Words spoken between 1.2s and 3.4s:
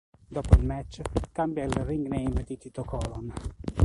cambia il ring name di Tito Colon.